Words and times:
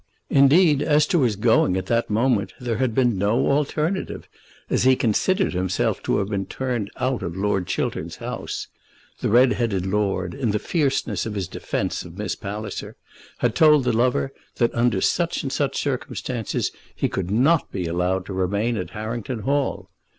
Indeed, 0.31 0.81
as 0.81 1.05
to 1.05 1.21
his 1.21 1.35
going 1.35 1.77
at 1.77 1.85
that 1.85 2.09
moment 2.09 2.53
there 2.59 2.77
had 2.77 2.95
been 2.95 3.19
no 3.19 3.51
alternative, 3.51 4.27
as 4.67 4.81
he 4.83 4.95
considered 4.95 5.53
himself 5.53 6.01
to 6.01 6.17
have 6.17 6.27
been 6.29 6.47
turned 6.47 6.89
out 6.97 7.21
of 7.21 7.35
Lord 7.37 7.67
Chiltern's 7.67 8.15
house. 8.15 8.65
The 9.19 9.29
red 9.29 9.53
headed 9.53 9.85
lord, 9.85 10.33
in 10.33 10.49
the 10.49 10.57
fierceness 10.57 11.27
of 11.27 11.35
his 11.35 11.47
defence 11.47 12.03
of 12.03 12.17
Miss 12.17 12.33
Palliser, 12.35 12.95
had 13.37 13.53
told 13.53 13.83
the 13.83 13.93
lover 13.93 14.33
that 14.55 14.73
under 14.73 15.01
such 15.01 15.43
and 15.43 15.53
such 15.53 15.79
circumstances 15.79 16.71
he 16.95 17.07
could 17.07 17.29
not 17.29 17.71
be 17.71 17.85
allowed 17.85 18.25
to 18.25 18.33
remain 18.33 18.77
at 18.77 18.89
Harrington 18.97 19.41
Hall. 19.41 19.91